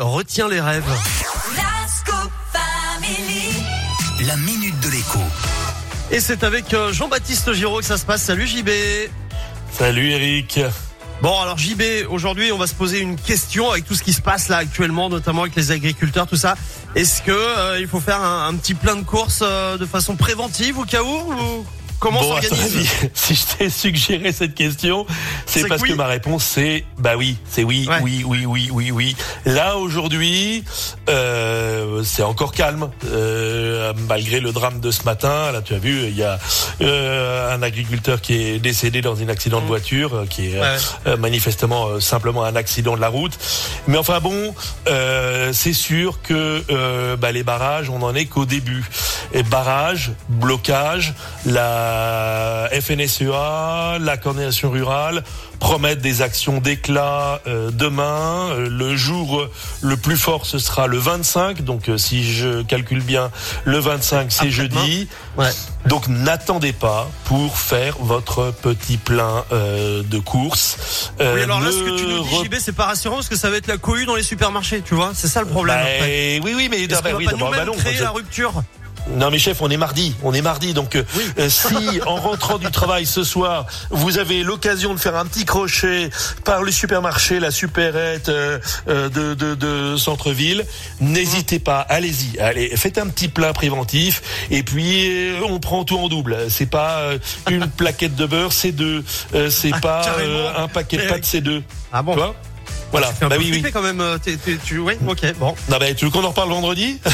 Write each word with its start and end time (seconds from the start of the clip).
retiens 0.00 0.48
les 0.48 0.60
rêves. 0.60 0.84
La 4.26 4.36
minute 4.36 4.78
de 4.80 4.88
l'écho. 4.90 5.18
Et 6.10 6.20
c'est 6.20 6.42
avec 6.44 6.72
euh, 6.74 6.92
Jean-Baptiste 6.92 7.52
Giraud 7.52 7.78
que 7.78 7.84
ça 7.84 7.98
se 7.98 8.04
passe. 8.04 8.22
Salut 8.22 8.46
JB. 8.46 8.68
Salut 9.72 10.10
Eric. 10.10 10.60
Bon 11.22 11.38
alors 11.38 11.58
JB, 11.58 11.82
aujourd'hui 12.08 12.50
on 12.50 12.56
va 12.56 12.66
se 12.66 12.74
poser 12.74 13.00
une 13.00 13.16
question 13.16 13.70
avec 13.70 13.84
tout 13.84 13.94
ce 13.94 14.02
qui 14.02 14.14
se 14.14 14.22
passe 14.22 14.48
là 14.48 14.56
actuellement, 14.56 15.10
notamment 15.10 15.42
avec 15.42 15.54
les 15.54 15.70
agriculteurs, 15.70 16.26
tout 16.26 16.36
ça. 16.36 16.54
Est-ce 16.94 17.20
que 17.20 17.30
euh, 17.30 17.78
il 17.78 17.86
faut 17.86 18.00
faire 18.00 18.22
un, 18.22 18.48
un 18.48 18.54
petit 18.54 18.72
plein 18.72 18.96
de 18.96 19.04
courses 19.04 19.42
euh, 19.42 19.76
de 19.76 19.84
façon 19.84 20.16
préventive 20.16 20.78
au 20.78 20.84
cas 20.84 21.02
où 21.02 21.06
ou? 21.32 21.66
Comment 22.00 22.20
Bon, 22.20 22.34
à 22.34 22.40
ton 22.40 22.48
s'organise 22.48 22.76
avis, 22.76 23.10
si 23.14 23.34
je 23.34 23.56
t'ai 23.56 23.70
suggéré 23.70 24.32
cette 24.32 24.54
question, 24.54 25.06
c'est 25.46 25.68
parce 25.68 25.82
que 25.82 25.86
oui. 25.88 25.92
que 25.92 25.96
ma 25.96 26.06
réponse 26.06 26.44
c'est 26.44 26.84
bah 26.98 27.12
oui, 27.16 27.36
c'est 27.48 27.62
oui, 27.62 27.86
Ouais. 27.88 27.98
oui, 28.02 28.24
oui, 28.26 28.44
oui, 28.46 28.70
oui, 28.72 28.90
oui. 28.90 29.16
Là 29.44 29.76
aujourd'hui, 29.76 30.64
euh, 31.08 32.02
c'est 32.04 32.22
encore 32.22 32.52
calme 32.52 32.90
euh, 33.06 33.92
malgré 34.08 34.40
le 34.40 34.52
drame 34.52 34.80
de 34.80 34.90
ce 34.90 35.04
matin. 35.04 35.52
Là, 35.52 35.62
tu 35.62 35.74
as 35.74 35.78
vu, 35.78 36.04
il 36.08 36.16
y 36.16 36.22
a 36.24 36.38
euh, 36.80 37.54
un 37.54 37.62
agriculteur 37.62 38.20
qui 38.20 38.34
est 38.34 38.58
décédé 38.58 39.00
dans 39.00 39.20
un 39.20 39.28
accident 39.28 39.60
de 39.60 39.66
voiture, 39.66 40.14
euh, 40.14 40.26
qui 40.26 40.48
est 40.52 40.56
euh. 40.56 40.78
Ouais. 41.06 41.16
manifestement 41.16 41.86
euh, 41.88 42.00
simplement 42.00 42.44
un 42.44 42.56
accident 42.56 42.96
de 42.96 43.00
la 43.00 43.08
route. 43.08 43.38
Mais 43.86 43.98
enfin 43.98 44.20
bon, 44.20 44.54
euh, 44.88 45.52
c'est 45.52 45.72
sûr 45.72 46.20
que 46.22 46.62
euh, 46.70 47.16
bah, 47.16 47.32
les 47.32 47.42
barrages, 47.42 47.90
on 47.90 48.02
en 48.02 48.14
est 48.14 48.26
qu'au 48.26 48.44
début. 48.44 48.84
Et 49.32 49.42
barrages, 49.42 50.12
blocage, 50.28 51.14
la 51.46 52.68
FNSEA, 52.72 53.98
la 54.00 54.16
coordination 54.16 54.70
rurale 54.70 55.22
promettent 55.60 56.00
des 56.00 56.22
actions 56.22 56.58
d'éclat 56.58 57.40
euh, 57.46 57.70
demain. 57.70 58.48
Euh, 58.50 58.68
le 58.68 58.96
jour 58.96 59.46
le 59.82 59.96
plus 59.96 60.16
fort, 60.16 60.46
ce 60.46 60.58
sera 60.58 60.86
le 60.86 60.98
25. 60.98 61.62
Donc 61.62 61.88
euh, 61.88 61.98
si 61.98 62.24
je 62.32 62.62
calcule 62.62 63.02
bien, 63.02 63.30
le 63.64 63.78
25, 63.78 64.32
c'est 64.32 64.46
Après-demain. 64.48 64.80
jeudi. 64.84 65.08
Ouais. 65.36 65.50
Donc 65.86 66.08
n'attendez 66.08 66.72
pas 66.72 67.08
pour 67.24 67.58
faire 67.58 67.96
votre 68.00 68.50
petit 68.62 68.96
plein 68.96 69.44
euh, 69.52 70.02
de 70.02 70.18
courses. 70.18 71.12
Euh, 71.20 71.34
Oui 71.36 71.42
alors 71.42 71.60
là 71.60 71.70
ce 71.70 71.78
que 71.78 71.96
tu 71.98 72.06
nous 72.06 72.22
dis 72.24 72.44
JB 72.46 72.54
c'est 72.58 72.74
pas 72.74 72.86
rassurant 72.86 73.16
parce 73.16 73.28
que 73.28 73.36
ça 73.36 73.48
va 73.50 73.56
être 73.56 73.66
la 73.66 73.78
cohue 73.78 74.06
dans 74.06 74.16
les 74.16 74.22
supermarchés, 74.22 74.82
tu 74.84 74.94
vois. 74.94 75.12
C'est 75.14 75.28
ça 75.28 75.40
le 75.40 75.46
problème. 75.46 75.78
Bah, 75.78 76.04
oui, 76.44 76.52
oui, 76.56 76.68
mais 76.70 76.86
bah, 76.86 76.96
qu'on 77.02 77.10
va 77.10 77.16
oui, 77.16 77.24
pas 77.26 77.32
nous-mêmes 77.32 77.66
bah 77.66 77.72
créer 77.78 77.94
je- 77.94 78.02
la 78.02 78.10
rupture 78.10 78.62
Non 79.16 79.30
mais 79.30 79.38
chef, 79.38 79.60
on 79.60 79.68
est 79.70 79.76
mardi, 79.76 80.14
on 80.22 80.32
est 80.32 80.40
mardi, 80.42 80.72
donc 80.72 80.94
euh, 80.94 81.02
Oui. 81.16 81.24
euh, 81.38 81.48
si 81.50 82.00
en 82.06 82.14
rentrant 82.16 82.58
du 82.58 82.70
travail 82.70 83.06
ce 83.06 83.24
soir, 83.24 83.66
vous 83.90 84.18
avez 84.18 84.42
l'occasion 84.42 84.94
de 84.94 85.00
faire 85.00 85.16
un 85.16 85.26
petit 85.26 85.44
crochet 85.44 86.10
par 86.44 86.62
le 86.62 86.70
supermarché, 86.70 87.40
la 87.40 87.50
supérette 87.50 88.28
euh, 88.28 88.58
de, 88.86 89.34
de, 89.34 89.54
de 89.54 89.96
centre-ville, 89.96 90.64
n'hésitez 91.00 91.58
pas, 91.58 91.80
allez-y, 91.80 92.38
allez, 92.38 92.74
faites 92.76 92.98
un 92.98 93.08
petit 93.08 93.28
plein 93.28 93.52
préventif 93.52 94.22
et 94.50 94.62
puis 94.62 95.08
euh, 95.10 95.40
on 95.48 95.58
prend 95.58 95.84
tout 95.84 95.98
en 95.98 96.08
double. 96.08 96.36
C'est 96.48 96.70
pas 96.70 96.98
euh, 97.00 97.18
une 97.50 97.68
plaquette 97.76 98.14
de 98.14 98.26
beurre, 98.26 98.52
c'est 98.52 98.72
deux, 98.72 99.04
euh, 99.34 99.50
c'est 99.50 99.70
Ah, 99.74 99.80
pas 99.80 100.02
euh, 100.20 100.52
un 100.56 100.68
paquet 100.68 100.98
de 100.98 101.02
Eh, 101.04 101.08
pâtes, 101.08 101.24
c'est 101.24 101.40
deux. 101.40 101.62
Ah 101.92 102.02
bon. 102.02 102.12
Tu 102.12 102.18
vois? 102.18 102.36
Voilà. 102.92 103.08
Un 103.20 103.28
Bah 103.28 103.36
peu 103.36 103.42
oui, 103.42 103.60
oui. 103.64 103.70
quand 103.72 103.82
même. 103.82 104.00
euh, 104.00 104.18
t'es- 104.18 104.36
tu, 104.64 104.78
oui, 104.78 104.94
ok, 105.06 105.20
bon. 105.38 105.54
Non, 105.68 105.78
bah, 105.78 105.94
tu 105.94 106.04
veux 106.04 106.10
qu'on 106.10 106.24
en 106.24 106.28
reparle 106.30 106.48
vendredi? 106.50 106.98
Bah, 107.04 107.10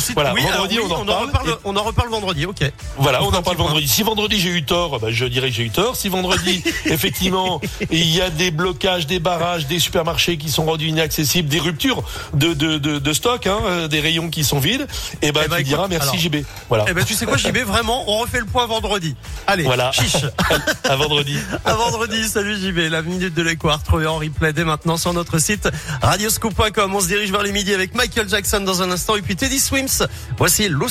si- 0.00 0.14
Voilà, 0.14 0.32
oui, 0.34 0.40
alors 0.42 0.52
vendredi 0.62 0.78
oui, 0.78 0.84
on 0.88 0.94
en 0.94 1.08
en 1.08 1.18
reparle. 1.20 1.48
Et- 1.50 1.52
On 1.64 1.76
en 1.76 1.82
reparle 1.82 2.08
vendredi, 2.08 2.46
ok. 2.46 2.72
Voilà, 2.96 3.22
On 3.22 3.26
en 3.28 3.42
parle 3.42 3.56
point. 3.56 3.66
vendredi. 3.66 3.86
Si 3.88 4.02
vendredi 4.02 4.40
j'ai 4.40 4.50
eu 4.50 4.64
tort, 4.64 4.98
bah, 5.00 5.08
je 5.10 5.24
dirais 5.26 5.50
que 5.50 5.54
j'ai 5.54 5.64
eu 5.64 5.70
tort. 5.70 5.96
Si 5.96 6.08
vendredi, 6.08 6.62
effectivement, 6.86 7.60
il 7.90 8.06
y 8.14 8.20
a 8.20 8.30
des 8.30 8.50
blocages, 8.50 9.06
des 9.06 9.18
barrages, 9.20 9.66
des 9.66 9.78
supermarchés 9.78 10.36
qui 10.38 10.50
sont 10.50 10.64
rendus 10.64 10.88
inaccessibles, 10.88 11.48
des 11.48 11.58
ruptures 11.60 12.02
de, 12.34 12.54
de, 12.54 12.78
de, 12.78 12.98
de 12.98 13.12
stock, 13.12 13.46
hein, 13.46 13.58
euh, 13.66 13.88
des 13.88 14.00
rayons 14.00 14.30
qui 14.30 14.44
sont 14.44 14.58
vides, 14.60 14.86
et 15.22 15.32
ben 15.32 15.42
Eh 15.44 15.48
ben, 15.48 15.56
tu 15.56 15.60
écoute, 15.62 15.66
diras 15.68 15.88
merci 15.88 16.08
alors. 16.08 16.20
JB. 16.20 16.36
Voilà. 16.68 16.84
Eh 16.88 16.94
ben 16.94 17.04
tu 17.04 17.14
sais 17.14 17.26
quoi 17.26 17.36
JB, 17.36 17.58
vraiment, 17.66 18.04
on 18.10 18.18
refait 18.18 18.40
le 18.40 18.46
point 18.46 18.66
vendredi. 18.66 19.14
Allez, 19.46 19.64
Voilà. 19.64 19.92
chiche. 19.92 20.16
à 20.84 20.96
vendredi. 20.96 21.36
À 21.64 21.74
vendredi, 21.74 22.24
salut 22.28 22.56
JB, 22.56 22.90
la 22.90 23.02
minute 23.02 23.34
de 23.34 23.42
l'écho 23.42 23.68
à 23.68 23.76
retrouver 23.76 24.06
en 24.06 24.16
replay 24.18 24.52
dès 24.52 24.64
maintenant 24.64 24.96
sur 24.96 25.12
notre 25.18 25.38
site 25.38 25.68
radioscoop.com. 26.00 26.94
On 26.94 27.00
se 27.00 27.08
dirige 27.08 27.30
vers 27.30 27.42
les 27.42 27.52
midi 27.52 27.74
avec 27.74 27.94
Michael 27.94 28.28
Jackson 28.28 28.60
dans 28.60 28.82
un 28.82 28.90
instant 28.90 29.16
et 29.16 29.22
puis 29.22 29.36
Teddy 29.36 29.58
Swims. 29.58 30.06
Voici 30.38 30.68